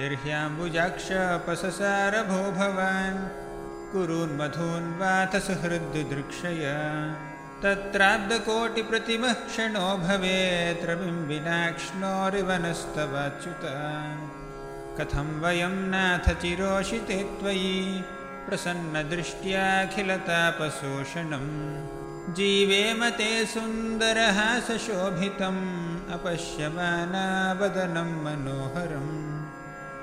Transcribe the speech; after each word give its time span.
निर्ह्याम्बुजाक्षपससारभो 0.00 2.42
भवान् 2.60 3.20
कुरून्मधून् 3.92 4.84
वा 5.00 5.14
तसहृदिदृक्षया 5.34 6.76
तत्राब्धकोटिप्रतिमः 7.64 9.32
क्षणो 9.48 9.88
भवेत् 10.04 10.86
विं 11.00 11.18
कथं 14.96 15.28
वयं 15.42 15.74
नाथ 15.92 16.24
चिरोषिते 16.40 17.16
त्वयि 17.40 17.76
प्रसन्नदृष्ट्याखिलतापशोषणम् 18.48 21.48
जीवे 22.38 22.82
मते 23.00 23.30
सुन्दरहासशोभितम् 23.52 25.62
मनोहरम् 28.24 29.12